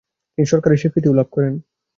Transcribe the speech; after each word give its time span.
তিনি 0.31 0.47
সরকারের 0.51 0.79
স্বীকৃতিও 0.81 1.17
লাভ 1.19 1.27
করেন। 1.31 1.53